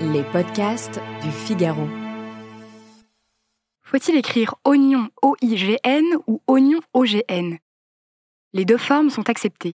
Les 0.00 0.22
podcasts 0.22 1.00
du 1.24 1.32
Figaro. 1.32 1.88
Faut-il 3.82 4.16
écrire 4.16 4.54
oignon 4.64 5.08
O-I-G-N 5.22 6.04
ou 6.28 6.40
oignon 6.46 6.78
O-G-N 6.92 7.58
Les 8.52 8.64
deux 8.64 8.76
formes 8.76 9.10
sont 9.10 9.28
acceptées. 9.28 9.72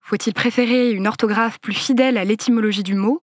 Faut-il 0.00 0.32
préférer 0.32 0.92
une 0.92 1.08
orthographe 1.08 1.58
plus 1.58 1.74
fidèle 1.74 2.18
à 2.18 2.24
l'étymologie 2.24 2.84
du 2.84 2.94
mot 2.94 3.20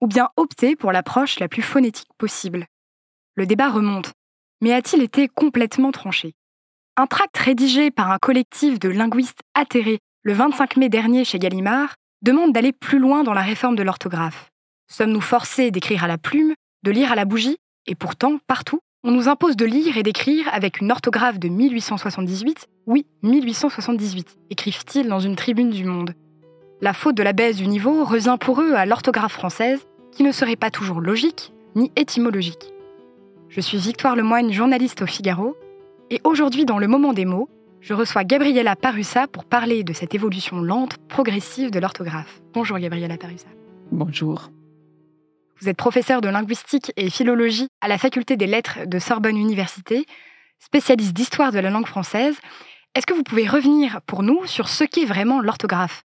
ou 0.00 0.06
bien 0.06 0.30
opter 0.38 0.76
pour 0.76 0.92
l'approche 0.92 1.38
la 1.40 1.48
plus 1.48 1.62
phonétique 1.62 2.08
possible? 2.16 2.64
Le 3.34 3.44
débat 3.44 3.68
remonte, 3.68 4.12
mais 4.62 4.72
a-t-il 4.72 5.02
été 5.02 5.28
complètement 5.28 5.92
tranché? 5.92 6.32
Un 6.96 7.06
tract 7.06 7.36
rédigé 7.36 7.90
par 7.90 8.10
un 8.10 8.18
collectif 8.18 8.78
de 8.78 8.88
linguistes 8.88 9.42
atterrés 9.52 9.98
le 10.22 10.32
25 10.32 10.78
mai 10.78 10.88
dernier 10.88 11.26
chez 11.26 11.38
Gallimard 11.38 11.96
demande 12.22 12.54
d'aller 12.54 12.72
plus 12.72 12.98
loin 12.98 13.24
dans 13.24 13.34
la 13.34 13.42
réforme 13.42 13.76
de 13.76 13.82
l'orthographe. 13.82 14.49
Sommes-nous 14.90 15.20
forcés 15.20 15.70
d'écrire 15.70 16.02
à 16.02 16.08
la 16.08 16.18
plume, 16.18 16.52
de 16.82 16.90
lire 16.90 17.12
à 17.12 17.14
la 17.14 17.24
bougie? 17.24 17.58
Et 17.86 17.94
pourtant, 17.94 18.38
partout, 18.48 18.80
on 19.04 19.12
nous 19.12 19.28
impose 19.28 19.54
de 19.54 19.64
lire 19.64 19.96
et 19.96 20.02
d'écrire 20.02 20.48
avec 20.52 20.80
une 20.80 20.90
orthographe 20.90 21.38
de 21.38 21.48
1878, 21.48 22.66
oui, 22.86 23.06
1878, 23.22 24.36
écrivent-ils 24.50 25.08
dans 25.08 25.20
une 25.20 25.36
tribune 25.36 25.70
du 25.70 25.84
Monde. 25.84 26.14
La 26.80 26.92
faute 26.92 27.16
de 27.16 27.22
la 27.22 27.32
baisse 27.32 27.56
du 27.56 27.68
niveau 27.68 28.04
revient 28.04 28.36
pour 28.40 28.60
eux 28.60 28.74
à 28.74 28.84
l'orthographe 28.84 29.32
française, 29.32 29.86
qui 30.10 30.24
ne 30.24 30.32
serait 30.32 30.56
pas 30.56 30.70
toujours 30.70 31.00
logique 31.00 31.52
ni 31.76 31.92
étymologique. 31.94 32.72
Je 33.48 33.60
suis 33.60 33.78
Victoire 33.78 34.16
Lemoine, 34.16 34.52
journaliste 34.52 35.02
au 35.02 35.06
Figaro, 35.06 35.56
et 36.10 36.20
aujourd'hui 36.24 36.64
dans 36.64 36.78
Le 36.78 36.88
Moment 36.88 37.12
des 37.12 37.26
mots, 37.26 37.48
je 37.80 37.94
reçois 37.94 38.24
Gabriella 38.24 38.74
Parussa 38.74 39.28
pour 39.28 39.44
parler 39.44 39.84
de 39.84 39.92
cette 39.92 40.16
évolution 40.16 40.60
lente, 40.60 40.98
progressive 41.08 41.70
de 41.70 41.78
l'orthographe. 41.78 42.42
Bonjour 42.52 42.78
Gabriella 42.80 43.16
Parussa. 43.16 43.46
Bonjour. 43.92 44.50
Vous 45.60 45.68
êtes 45.68 45.76
professeur 45.76 46.22
de 46.22 46.28
linguistique 46.30 46.90
et 46.96 47.10
philologie 47.10 47.68
à 47.82 47.88
la 47.88 47.98
faculté 47.98 48.38
des 48.38 48.46
lettres 48.46 48.78
de 48.86 48.98
Sorbonne 48.98 49.36
Université, 49.36 50.06
spécialiste 50.58 51.12
d'histoire 51.12 51.52
de 51.52 51.58
la 51.58 51.68
langue 51.68 51.86
française. 51.86 52.34
Est-ce 52.94 53.04
que 53.04 53.12
vous 53.12 53.22
pouvez 53.22 53.46
revenir 53.46 54.00
pour 54.06 54.22
nous 54.22 54.46
sur 54.46 54.70
ce 54.70 54.84
qu'est 54.84 55.04
vraiment 55.04 55.42
l'orthographe? 55.42 56.02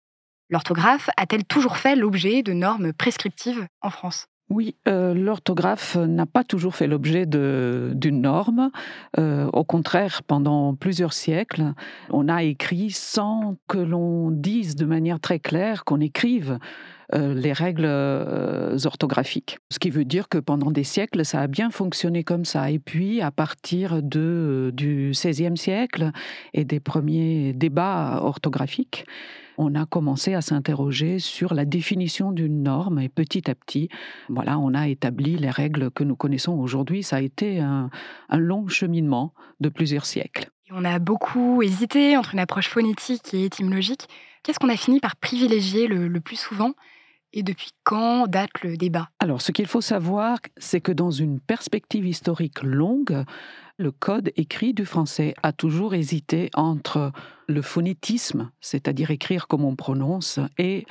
L'orthographe 0.50 1.08
a-t-elle 1.16 1.44
toujours 1.44 1.78
fait 1.78 1.96
l'objet 1.96 2.42
de 2.42 2.52
normes 2.52 2.92
prescriptives 2.92 3.66
en 3.80 3.88
France? 3.88 4.26
Oui, 4.50 4.76
euh, 4.86 5.14
l'orthographe 5.14 5.96
n'a 5.96 6.26
pas 6.26 6.44
toujours 6.44 6.74
fait 6.74 6.86
l'objet 6.86 7.24
d'une 7.26 8.20
norme. 8.20 8.70
Euh, 9.18 9.48
au 9.54 9.64
contraire, 9.64 10.22
pendant 10.26 10.74
plusieurs 10.74 11.14
siècles, 11.14 11.72
on 12.10 12.28
a 12.28 12.42
écrit 12.42 12.90
sans 12.90 13.56
que 13.66 13.78
l'on 13.78 14.30
dise 14.30 14.74
de 14.74 14.84
manière 14.84 15.20
très 15.20 15.38
claire 15.38 15.84
qu'on 15.84 16.00
écrive 16.00 16.58
les 17.12 17.52
règles 17.52 17.86
orthographiques. 18.84 19.58
Ce 19.70 19.78
qui 19.78 19.90
veut 19.90 20.04
dire 20.04 20.28
que 20.28 20.38
pendant 20.38 20.70
des 20.70 20.84
siècles, 20.84 21.24
ça 21.24 21.40
a 21.40 21.46
bien 21.46 21.70
fonctionné 21.70 22.24
comme 22.24 22.44
ça. 22.44 22.70
Et 22.70 22.78
puis, 22.78 23.20
à 23.22 23.30
partir 23.30 24.02
de, 24.02 24.70
du 24.74 25.12
XVIe 25.12 25.56
siècle 25.56 26.12
et 26.52 26.64
des 26.64 26.80
premiers 26.80 27.52
débats 27.54 28.20
orthographiques, 28.22 29.06
on 29.58 29.74
a 29.74 29.86
commencé 29.86 30.34
à 30.34 30.40
s'interroger 30.40 31.18
sur 31.18 31.52
la 31.52 31.64
définition 31.64 32.30
d'une 32.30 32.62
norme 32.62 33.00
et 33.00 33.08
petit 33.08 33.50
à 33.50 33.56
petit, 33.56 33.88
voilà, 34.28 34.56
on 34.58 34.72
a 34.72 34.88
établi 34.88 35.36
les 35.36 35.50
règles 35.50 35.90
que 35.90 36.04
nous 36.04 36.14
connaissons 36.14 36.52
aujourd'hui. 36.52 37.02
Ça 37.02 37.16
a 37.16 37.20
été 37.20 37.58
un, 37.58 37.90
long 38.32 38.68
cheminement 38.68 39.34
de 39.58 39.68
plusieurs 39.68 40.06
siècles. 40.06 40.48
On 40.70 40.84
a 40.84 41.00
beaucoup 41.00 41.60
hésité 41.62 42.16
entre 42.16 42.34
une 42.34 42.40
approche 42.40 42.68
phonétique 42.68 43.34
et 43.34 43.46
étymologique. 43.46 44.08
Qu'est-ce 44.44 44.60
qu'on 44.60 44.68
a 44.68 44.76
fini 44.76 45.00
par 45.00 45.16
privilégier 45.16 45.88
le 45.88 46.20
plus 46.20 46.36
souvent? 46.36 46.74
Et 47.32 47.42
depuis 47.42 47.70
quand 47.84 48.26
date 48.26 48.62
le 48.62 48.76
débat? 48.76 49.10
Alors, 49.18 49.42
ce 49.42 49.52
qu'il 49.52 49.66
faut 49.66 49.80
savoir, 49.80 50.38
c'est 50.56 50.80
que 50.80 50.92
dans 50.92 51.10
une 51.10 51.40
perspective 51.40 52.06
historique 52.06 52.62
longue, 52.62 53.24
le 53.78 53.92
code 53.92 54.32
écrit 54.36 54.74
du 54.74 54.84
français 54.84 55.34
a 55.42 55.52
toujours 55.52 55.94
hésité 55.94 56.50
entre 56.54 57.12
le 57.46 57.62
phonétisme, 57.62 58.50
c'est-à-dire 58.60 59.10
écrire 59.10 59.46
comme 59.46 59.64
on 59.64 59.76
prononce, 59.76 60.40
et 60.58 60.84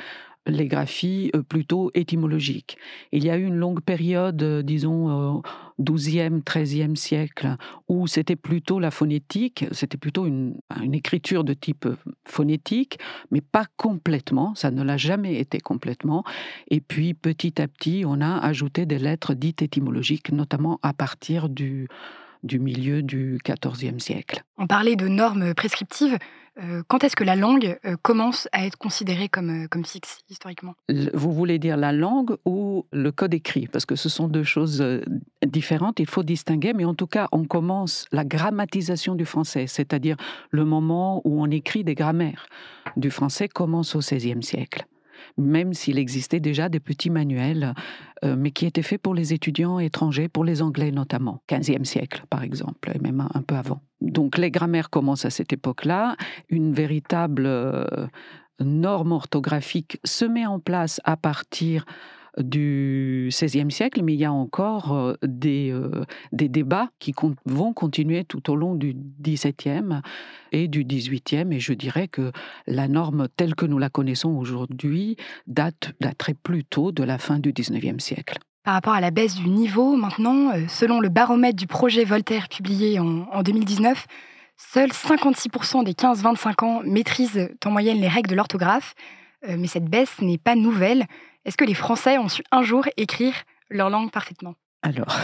les 0.48 0.68
graphies 0.68 1.32
euh, 1.36 1.44
plutôt 1.44 1.92
étymologiques. 1.94 2.78
Il 3.12 3.24
y 3.24 3.30
a 3.30 3.38
eu 3.38 3.46
une 3.46 3.56
longue 3.56 3.82
période, 3.82 4.42
euh, 4.42 4.62
disons, 4.62 5.42
12e, 5.80 6.42
13e 6.44 6.96
siècle, 6.96 7.56
où 7.88 8.08
c'était 8.08 8.36
plutôt 8.36 8.80
la 8.80 8.92
phonétique, 8.92 9.66
c'était 9.72 9.98
plutôt 9.98 10.26
une, 10.26 10.56
une, 10.82 10.94
écriture 10.94 11.44
de 11.44 11.54
type 11.54 11.86
euh, 11.86 11.96
phonétique, 12.26 13.00
mais 13.32 13.42
pas 13.42 13.66
complètement, 13.78 14.56
ça 14.56 14.72
ne 14.72 14.84
l'a 14.84 14.98
jamais 14.98 15.40
été 15.40 15.60
complètement. 15.60 16.24
Et 16.70 16.82
puis 16.82 17.14
petit 17.14 17.62
à 17.62 17.68
petit, 17.68 18.04
on 18.06 18.22
a 18.22 18.38
ajouté 18.38 18.86
des 18.86 19.00
lettres 19.00 19.34
dites 19.34 19.62
étymologiques, 19.62 20.32
notamment 20.32 20.80
à 20.82 20.94
partir 20.94 21.50
du, 21.50 21.88
du 22.44 22.60
milieu 22.60 23.02
du 23.02 23.38
XIVe 23.44 24.00
siècle. 24.00 24.44
On 24.58 24.68
parlait 24.68 24.96
de 24.96 25.08
normes 25.08 25.54
prescriptives. 25.54 26.18
Euh, 26.60 26.82
quand 26.88 27.04
est-ce 27.04 27.16
que 27.16 27.24
la 27.24 27.36
langue 27.36 27.78
euh, 27.86 27.96
commence 28.02 28.48
à 28.52 28.66
être 28.66 28.78
considérée 28.78 29.30
comme, 29.30 29.66
euh, 29.66 29.68
comme 29.68 29.86
fixe 29.86 30.22
historiquement? 30.30 30.74
Vous 31.14 31.32
voulez 31.32 31.60
dire 31.60 31.78
la 31.78 31.92
langue 31.92 32.38
ou 32.46 32.86
le 32.92 33.12
code 33.12 33.34
écrit? 33.34 33.68
Parce 33.68 33.86
que 33.86 33.96
ce 33.96 34.10
sont 34.10 34.28
deux 34.28 34.44
choses 34.44 34.84
différentes, 35.46 36.00
il 36.00 36.08
faut 36.08 36.24
distinguer, 36.24 36.74
mais 36.74 36.86
en 36.86 36.96
tout 36.96 37.08
cas, 37.08 37.28
on 37.32 37.46
commence 37.46 38.08
la 38.12 38.26
grammatisation 38.26 39.14
du 39.14 39.26
français, 39.26 39.68
c'est-à-dire 39.68 40.18
le 40.50 40.66
moment 40.66 41.22
où 41.26 41.42
on 41.42 41.52
écrit 41.52 41.84
des 41.84 41.96
grammaires 41.96 42.48
du 42.96 43.12
français 43.12 43.48
commence 43.48 43.96
au 43.96 44.00
XVIe 44.00 44.42
siècle 44.42 44.88
même 45.38 45.74
s'il 45.74 45.98
existait 45.98 46.40
déjà 46.40 46.70
des 46.70 46.80
petits 46.80 47.10
manuels, 47.10 47.74
euh, 48.24 48.36
mais 48.38 48.52
qui 48.52 48.66
étaient 48.66 48.82
faits 48.82 49.02
pour 49.02 49.14
les 49.14 49.34
étudiants 49.34 49.80
étrangers, 49.80 50.28
pour 50.28 50.44
les 50.44 50.62
Anglais 50.62 50.92
notamment, 50.92 51.42
15e 51.50 51.86
siècle 51.86 52.24
par 52.30 52.44
exemple, 52.44 52.92
et 52.94 53.00
même 53.00 53.28
un, 53.34 53.42
peu 53.42 53.56
avant. 53.56 53.82
Donc 54.02 54.38
les 54.38 54.52
grammaires 54.52 54.90
commencent 54.90 55.26
à 55.26 55.30
cette 55.30 55.54
époque-là, 55.54 56.16
une 56.50 56.74
véritable 56.74 57.46
euh, 57.46 58.08
norme 58.60 59.12
orthographique 59.12 60.00
se 60.04 60.26
met 60.26 60.46
en 60.46 60.60
place 60.60 61.02
à 61.04 61.18
partir 61.18 61.86
du 62.38 63.30
XVIe 63.32 63.72
siècle, 63.72 64.02
mais 64.04 64.14
il 64.14 64.20
y 64.20 64.26
a 64.26 64.32
encore 64.32 64.94
euh, 64.94 65.14
des, 65.24 65.72
euh, 65.72 66.06
des 66.32 66.50
débats 66.50 66.90
qui 67.00 67.14
vont 67.46 67.74
continuer 67.74 68.24
tout 68.26 68.50
au 68.52 68.56
long 68.56 68.76
du 68.76 68.96
XVIIe 69.22 70.02
et 70.52 70.68
du 70.68 70.84
XVIIIe. 70.84 71.48
Et 71.52 71.60
je 71.60 71.74
dirais 71.74 72.08
que 72.08 72.32
la 72.68 72.88
norme 72.88 73.28
telle 73.36 73.56
que 73.56 73.66
nous 73.66 73.80
la 73.80 73.90
connaissons 73.90 74.32
aujourd'hui 74.32 75.18
date, 75.48 75.94
daterait 76.00 76.36
plutôt 76.36 76.92
de 76.92 77.04
la 77.04 77.18
fin 77.18 77.40
du 77.40 77.52
XIXe 77.52 78.04
siècle. 78.04 78.38
Par 78.64 78.74
rapport 78.74 78.94
à 78.94 79.02
la 79.02 79.12
baisse 79.12 79.36
du 79.36 79.50
niveau, 79.50 79.96
maintenant, 79.96 80.52
euh, 80.52 80.66
selon 80.68 81.00
le 81.00 81.10
baromètre 81.10 81.58
du 81.58 81.68
projet 81.68 82.04
Voltaire 82.04 82.50
publié 82.50 83.00
en, 83.00 83.28
en 83.32 83.42
2019, 83.42 84.06
seuls 84.58 84.90
56% 84.90 85.84
des 85.84 85.94
15-25 85.94 86.66
ans 86.66 86.82
maîtrisent 86.84 87.50
en 87.66 87.72
moyenne 87.72 88.00
les 88.00 88.08
règles 88.08 88.30
de 88.30 88.36
l'orthographe. 88.36 88.94
Mais 89.48 89.68
cette 89.68 89.86
baisse 89.86 90.20
n'est 90.20 90.40
pas 90.40 90.56
nouvelle. 90.56 91.06
Est-ce 91.48 91.56
que 91.56 91.64
les 91.64 91.74
Français 91.74 92.18
ont 92.18 92.28
su 92.28 92.44
un 92.52 92.62
jour 92.62 92.86
écrire 92.98 93.34
leur 93.70 93.90
langue 93.90 94.12
parfaitement? 94.12 94.56
Alors, 94.82 95.18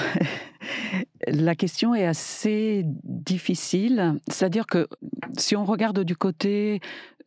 la 1.27 1.53
question 1.53 1.93
est 1.93 2.05
assez 2.05 2.83
difficile. 2.85 4.19
C'est-à-dire 4.29 4.65
que 4.65 4.87
si 5.37 5.57
on 5.57 5.65
regarde 5.65 5.99
du 5.99 6.15
côté 6.15 6.79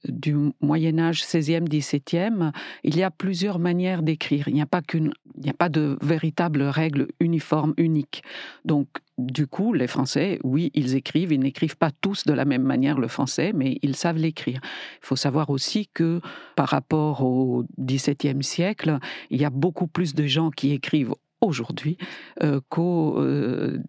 du 0.04 0.34
Moyen 0.62 0.98
Âge 0.98 1.22
16e, 1.24 1.68
17e, 1.68 2.52
il 2.84 2.96
y 2.96 3.02
a 3.02 3.10
plusieurs 3.10 3.58
manières 3.58 4.02
d'écrire. 4.02 4.48
Il 4.48 4.54
n'y 4.54 4.62
a 4.62 4.66
pas 4.66 4.80
qu'une, 4.80 5.12
il 5.36 5.44
n'y 5.44 5.50
a 5.50 5.54
pas 5.54 5.69
de 5.69 5.98
véritable 6.02 6.62
règle 6.62 7.08
uniforme, 7.20 7.74
unique. 7.76 8.22
Donc, 8.64 8.88
du 9.19 9.47
coup, 9.47 9.72
les 9.72 9.86
Français, 9.86 10.38
oui, 10.44 10.70
ils 10.74 10.94
écrivent, 10.94 11.32
ils 11.32 11.41
n'écrivent 11.41 11.76
pas 11.76 11.91
tous 11.91 12.24
de 12.24 12.32
la 12.32 12.44
même 12.44 12.62
manière 12.62 12.98
le 12.98 13.08
français, 13.08 13.52
mais 13.54 13.78
ils 13.82 13.96
savent 13.96 14.19
l'écrire. 14.19 14.60
Il 15.02 15.06
faut 15.06 15.16
savoir 15.16 15.50
aussi 15.50 15.88
que 15.92 16.20
par 16.54 16.69
rapport 16.69 17.22
au 17.22 17.64
XVIIe 17.78 18.42
siècle, 18.42 18.98
il 19.31 19.40
y 19.40 19.44
a 19.44 19.50
beaucoup 19.50 19.87
plus 19.87 20.14
de 20.14 20.26
gens 20.26 20.50
qui 20.50 20.72
écrivent 20.72 21.14
aujourd'hui 21.40 21.96
euh, 22.43 22.61
qu'au 22.69 23.19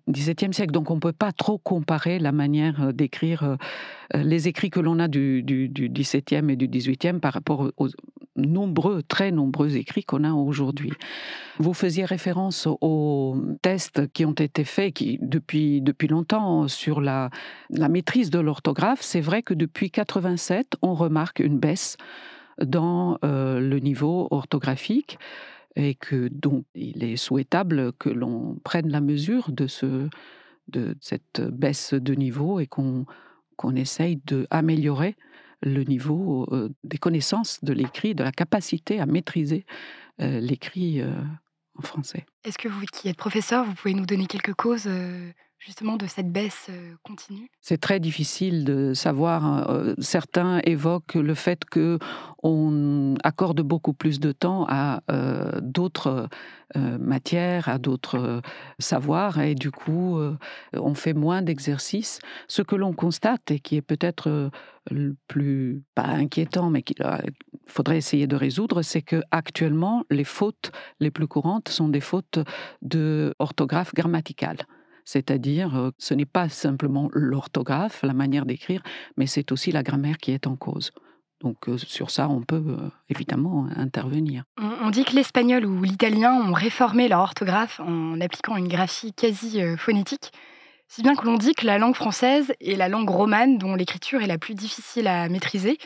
XVIIe 0.10 0.54
siècle. 0.54 0.72
Donc 0.72 0.92
on 0.92 0.95
ne 0.95 1.00
peut 1.00 1.13
pas 1.13 1.31
trop 1.31 1.57
comparer 1.57 2.19
la 2.19 2.31
manière 2.31 2.83
euh, 2.83 2.92
d'écrire 2.92 3.44
euh, 3.44 4.24
les 4.24 4.48
écrits 4.48 4.69
que 4.69 4.80
l'on 4.80 5.00
a 5.00 5.07
du, 5.07 5.44
du, 5.44 5.69
XVIIe 5.69 6.50
et 6.50 6.56
du 6.56 6.68
XVIIIe 6.68 7.19
par 7.19 7.33
rapport 7.33 7.72
aux 7.77 7.88
nombreux, 8.38 9.04
très 9.04 9.31
nombreux 9.31 9.75
écrits 9.75 10.04
qu'on 10.04 10.24
a 10.24 10.31
aujourd'hui. 10.31 10.94
Vous 11.60 11.74
faisiez 11.74 12.06
référence 12.06 12.68
aux 12.81 13.36
tests 13.62 14.12
qui 14.13 14.25
ont 14.25 14.34
été 14.34 14.63
faits 14.63 15.04
depuis, 15.22 15.81
depuis 15.81 16.07
longtemps 16.07 16.68
sur 16.68 17.01
la, 17.01 17.30
maîtrise 17.69 18.30
de 18.30 18.39
l'orthographe. 18.39 19.01
C'est 19.01 19.22
vrai 19.22 19.44
que 19.44 19.54
depuis 19.54 19.92
87, 19.92 20.75
on 20.81 20.94
remarque 20.94 21.39
une 21.39 21.57
baisse 21.57 21.98
dans 22.62 23.18
le 23.24 23.80
niveau 23.80 24.28
orthographique 24.31 25.19
et 25.75 25.95
que 25.95 26.28
donc 26.28 26.66
il 26.74 27.04
est 27.04 27.18
souhaitable 27.18 27.94
que 27.94 28.10
l'on 28.10 28.57
prenne 28.63 28.89
la 28.89 29.01
mesure 29.01 29.51
de 29.51 29.68
cette 29.68 31.42
baisse 31.42 31.94
de 31.94 32.13
niveau 32.13 32.60
et 32.60 32.68
qu'on 32.68 33.06
qu'on 33.57 33.75
essaye 33.75 34.22
d'améliorer 34.25 35.18
le 35.62 35.83
niveau 35.83 36.48
euh, 36.51 36.69
des 36.83 36.98
connaissances 36.98 37.63
de 37.63 37.74
l'écrit, 37.74 38.15
de 38.15 38.24
la 38.24 38.31
capacité 38.31 39.00
à 39.00 39.06
maîtriser 39.06 39.65
euh, 40.21 40.39
l'écrit 40.39 41.01
euh, 41.01 41.12
en 41.75 41.81
français. 41.81 42.25
Est-ce 42.44 42.57
que 42.57 42.68
vous, 42.68 42.86
qui 42.92 43.07
êtes 43.09 43.18
professeur, 43.18 43.65
vous 43.65 43.74
pouvez 43.74 43.94
nous 43.94 44.06
donner 44.06 44.27
quelques 44.27 44.54
causes 44.54 44.89
justement 45.59 45.98
de 45.98 46.07
cette 46.07 46.31
baisse 46.31 46.69
continue? 47.04 47.50
C'est 47.62 47.80
très 47.80 48.00
difficile 48.00 48.63
de 48.63 48.94
savoir. 48.94 49.69
Euh, 49.69 49.94
certains 50.00 50.59
évoquent 50.63 51.15
le 51.15 51.33
fait 51.33 51.65
que 51.65 52.00
on 52.44 53.15
accorde 53.24 53.62
beaucoup 53.62 53.94
plus 53.94 54.19
de 54.19 54.31
temps 54.31 54.65
à 54.69 55.01
d'autres 55.62 56.30
matières, 56.75 57.68
à 57.68 57.77
d'autres 57.77 58.42
savoirs, 58.77 59.39
et 59.39 59.56
du 59.56 59.71
coup, 59.71 60.19
on 60.74 60.94
fait 60.94 61.13
moins 61.13 61.42
d'exercices. 61.42 62.19
Ce 62.48 62.62
que 62.62 62.75
l'on 62.75 62.94
constate 62.94 63.51
et 63.51 63.60
qui 63.60 63.75
est 63.75 63.81
peut-être 63.81 64.51
le 64.92 65.15
plus 65.27 65.81
pas 65.95 66.03
inquiétant, 66.03 66.69
mais 66.69 66.83
qu'il 66.83 67.03
faudrait 67.65 67.98
essayer 67.98 68.27
de 68.27 68.36
résoudre, 68.36 68.81
c'est 68.81 69.01
que 69.01 69.21
actuellement, 69.31 70.03
les 70.10 70.24
fautes 70.24 70.71
les 71.00 71.12
plus 71.12 71.27
courantes 71.27 71.69
sont 71.69 71.89
des 71.89 72.01
fautes 72.01 72.39
de 72.81 73.33
orthographe 73.39 73.94
grammaticale. 73.94 74.57
C'est-à-dire, 75.07 75.74
euh, 75.77 75.92
ce 75.98 76.13
n'est 76.13 76.25
pas 76.25 76.50
simplement 76.50 77.07
l'orthographe, 77.13 78.01
la 78.04 78.12
manière 78.12 78.45
d'écrire, 78.45 78.83
mais 79.15 79.25
c'est 79.25 79.54
aussi 79.54 79.71
la 79.71 79.81
grammaire 79.81 80.18
qui 80.18 80.31
est 80.31 80.48
en 80.48 80.57
cause. 80.57 80.92
Donc 81.39 81.69
euh, 81.69 81.77
sur 81.77 82.12
ça, 82.12 82.27
on 82.27 82.42
peut 82.42 82.62
euh, 82.68 82.89
évidemment 83.07 83.69
intervenir. 83.74 84.44
on, 84.57 84.89
dit 84.89 85.06
que 85.06 85.15
l'espagnol 85.15 85.65
ou 85.65 85.81
l'italien 85.81 86.33
ont 86.33 86.51
réformé 86.51 87.07
leur 87.07 87.21
orthographe 87.21 87.80
en 87.80 88.19
appliquant 88.19 88.57
une 88.57 88.68
graphie 88.68 89.13
quasi 89.13 89.62
phonétique, 89.77 90.33
si 90.89 91.04
bien 91.04 91.15
que 91.15 91.25
l'on 91.25 91.38
dit 91.38 91.53
que 91.53 91.65
la 91.65 91.77
langue 91.77 91.95
française 91.95 92.51
est 92.60 92.75
la 92.75 92.89
langue 92.89 93.10
romane 93.10 93.57
dont 93.57 93.75
l'écriture 93.75 94.21
est 94.21 94.27
la 94.27 94.38
plus 94.38 94.56
difficile 94.56 95.07
à 95.07 95.30
maîtriser. 95.30 95.77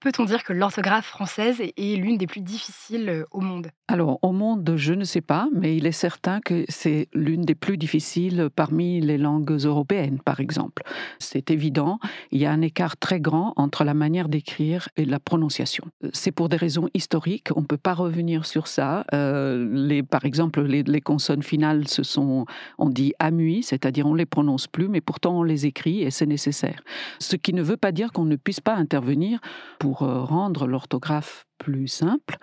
Peut-on 0.00 0.24
dire 0.24 0.44
que 0.44 0.52
l'orthographe 0.52 1.06
française 1.06 1.60
est- 1.60 1.96
l'une 1.96 2.18
des 2.18 2.28
plus 2.28 2.40
difficiles 2.40 3.08
euh, 3.08 3.24
au 3.32 3.40
monde? 3.40 3.68
Alors, 3.88 4.18
au 4.22 4.32
monde, 4.32 4.74
je 4.76 4.92
ne 4.92 5.02
sais 5.04 5.20
pas, 5.20 5.48
mais 5.52 5.76
il 5.76 5.86
est 5.86 5.92
certain 5.92 6.40
que 6.40 6.64
c'est 6.68 7.08
l'une 7.14 7.42
des 7.42 7.54
plus 7.56 7.78
difficiles 7.78 8.48
parmi 8.54 9.00
les 9.00 9.18
langues 9.18 9.50
européennes, 9.50 10.20
par 10.24 10.38
exemple. 10.40 10.82
C'est 11.18 11.50
évident, 11.50 11.98
il 12.30 12.40
y 12.40 12.46
a 12.46 12.52
un 12.52 12.60
écart 12.60 12.96
très 12.96 13.18
grand 13.18 13.54
entre 13.56 13.82
la 13.84 13.94
manière 13.94 14.28
d'écrire 14.28 14.88
et 14.96 15.04
la 15.04 15.18
prononciation. 15.18 15.84
C'est 16.12 16.32
pour 16.32 16.48
des 16.48 16.56
raisons 16.58 16.88
historiques, 16.94 17.48
on 17.56 17.62
ne 17.62 17.66
peut 17.66 17.76
pas 17.78 17.94
revenir 17.94 18.46
sur 18.46 18.68
ça. 18.68 19.04
Euh, 19.14 20.02
par 20.10 20.24
exemple, 20.26 20.62
les, 20.62 20.82
les 20.82 21.00
consonnes 21.00 21.42
finales, 21.42 21.88
se 21.88 22.02
sont, 22.02 22.44
on 22.78 22.90
dit 22.90 23.14
amui, 23.18 23.62
c'est-à-dire 23.62 24.06
on 24.06 24.12
ne 24.12 24.18
les 24.18 24.26
prononce 24.26 24.66
plus, 24.68 24.88
mais 24.88 25.00
pourtant 25.00 25.38
on 25.38 25.42
les 25.42 25.66
écrit 25.66 26.02
et 26.02 26.10
c'est 26.10 26.26
nécessaire. 26.26 26.82
Ce 27.18 27.36
qui 27.36 27.52
ne 27.52 27.62
veut 27.62 27.76
pas 27.78 27.90
dire 27.90 28.12
qu'on 28.12 28.26
ne 28.26 28.36
puisse 28.36 28.60
pas 28.60 28.74
intervenir 28.74 29.40
pour 29.78 29.87
euh, 30.02 30.22
rendre 30.22 30.66
l'orthographe 30.66 31.46
plus 31.58 31.88
simple 31.88 32.38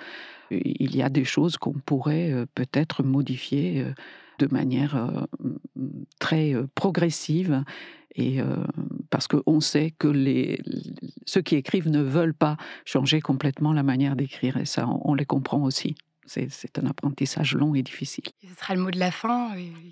il 0.52 0.96
y 0.96 1.02
a 1.02 1.10
des 1.10 1.26
choses 1.26 1.58
qu'on 1.58 1.74
pourrait 1.74 2.46
peut-être 2.54 3.02
modifier 3.02 3.84
de 4.38 4.48
manière 4.52 5.26
très 6.20 6.54
progressive 6.76 7.64
et 8.16 8.40
parce 9.10 9.28
qu'on 9.28 9.60
sait 9.60 9.92
que 9.98 10.08
les, 10.08 10.62
ceux 11.26 11.42
qui 11.42 11.56
écrivent 11.56 11.90
ne 11.90 12.02
veulent 12.02 12.36
pas 12.36 12.58
changer 12.86 13.22
complètement 13.22 13.74
la 13.74 13.82
manière 13.82 14.16
d'écrire 14.16 14.58
et 14.58 14.66
ça 14.66 14.88
on, 14.88 15.16
les 15.16 15.26
comprend 15.26 15.64
aussi. 15.64 15.96
C'est 16.28 16.80
un 16.80 16.86
apprentissage 16.88 17.56
long 17.56 17.76
et 17.76 17.84
difficile. 17.84 18.26
Ce 18.48 18.56
sera 18.56 18.76
le 18.76 18.82
mot 18.82 18.92
de 18.92 19.00
la 19.00 19.12
fin. 19.12 19.52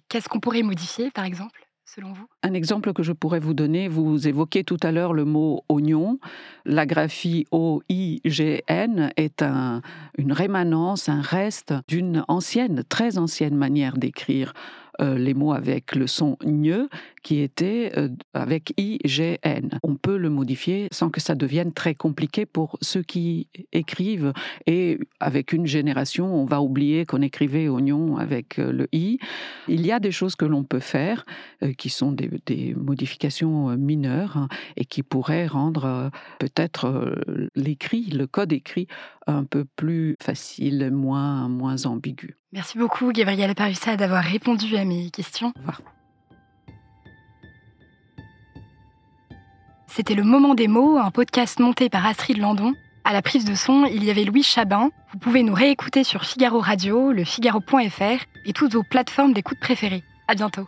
Qu'est-ce 0.09 0.29
qu'on 0.29 0.39
pourrait 0.39 0.63
modifier, 0.63 1.11
par 1.11 1.25
exemple, 1.25 1.67
Un 2.41 2.53
exemple 2.53 2.93
que 2.93 3.03
je 3.03 3.11
pourrais 3.11 3.39
vous 3.39 3.53
donner, 3.53 3.87
vous 3.87 4.27
évoquiez 4.27 4.63
tout 4.63 4.77
à 4.81 4.91
l'heure 4.91 5.13
le 5.13 5.25
mot 5.25 5.63
oignon. 5.69 6.17
La 6.65 6.85
graphie 6.85 7.45
O-I-G-N 7.51 9.11
est 9.17 9.41
un- 9.41 9.81
une 10.17 10.31
rémanence, 10.31 11.09
un 11.09 11.21
reste 11.21 11.73
d'une 11.87 12.23
ancienne, 12.27 12.83
très 12.87 13.17
ancienne 13.17 13.55
manière 13.55 13.97
d'écrire 13.97 14.53
euh, 15.01 15.17
les 15.17 15.33
mots 15.33 15.53
avec 15.53 15.95
le 15.95 16.07
son 16.07 16.37
gne 16.43 16.87
qui 17.23 17.39
était 17.39 17.91
euh, 17.97 18.09
avec 18.33 18.73
I-G-N. 18.77 19.79
On 19.81 19.95
peut 19.95 20.17
le 20.17 20.29
modifier 20.29 20.87
sans 20.91 21.09
que 21.09 21.21
ça 21.21 21.35
devienne 21.35 21.73
très 21.73 21.95
compliqué 21.95 22.45
pour 22.45 22.77
ceux 22.81 23.01
qui 23.01 23.47
écrivent 23.71 24.33
et 24.67 24.99
avec 25.19 25.53
une 25.53 25.65
génération, 25.65 26.35
on 26.35 26.45
va 26.45 26.61
oublier 26.61 27.05
qu'on 27.05 27.21
écrivait 27.21 27.69
oignon 27.69 28.17
avec 28.17 28.59
euh, 28.59 28.71
le 28.71 28.87
I. 28.91 29.17
Il 29.67 29.85
y 29.85 29.91
a 29.91 29.99
des 29.99 30.11
choses 30.11 30.35
que 30.35 30.45
l'on 30.45 30.63
peut 30.63 30.79
faire 30.79 31.25
euh, 31.63 31.73
qui 31.73 31.89
sont 31.89 32.11
des, 32.11 32.29
modifications 32.75 33.77
mineures 33.77 34.37
hein, 34.37 34.47
et 34.75 34.85
qui 34.85 35.01
pourraient 35.01 35.47
rendre 35.47 36.11
peut-être 36.39 37.15
l'écrit, 37.55 38.05
le 38.05 38.27
code 38.27 38.51
écrit, 38.51 38.87
un 39.27 39.45
peu 39.45 39.63
plus 39.63 40.15
facile, 40.21 40.91
moins 40.91 41.47
ambigu. 41.85 42.35
Merci 42.53 42.77
beaucoup, 42.77 43.11
Gabrielle 43.11 43.55
Parussa, 43.55 43.97
d'avoir 43.97 44.23
répondu 44.23 44.77
à 44.77 44.85
mes 44.85 45.09
questions. 45.09 45.53
C'était 49.87 50.13
le 50.13 50.21
Moment 50.21 50.53
des 50.53 50.67
mots, 50.67 50.99
un 50.99 51.09
podcast 51.09 51.59
monté 51.59 51.89
par 51.89 52.05
Astrid 52.05 52.37
Landon. 52.37 52.75
À 53.05 53.13
la 53.13 53.23
prise 53.23 53.43
de 53.43 53.55
son, 53.55 53.85
il 53.85 54.03
y 54.03 54.11
avait 54.11 54.23
Louis 54.23 54.43
Chabin. 54.43 54.91
Vous 55.11 55.17
pouvez 55.17 55.41
nous 55.41 55.55
réécouter 55.55 56.03
sur 56.03 56.25
Figaro 56.25 56.59
Radio, 56.59 57.11
le 57.11 57.23
Figaro.fr 57.23 58.23
et 58.45 58.53
toutes 58.53 58.73
vos 58.73 58.83
plateformes 58.83 59.33
d'écoute 59.33 59.59
préférées. 59.59 60.03
À 60.27 60.35
bientôt. 60.35 60.67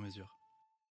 mesure. 0.00 0.39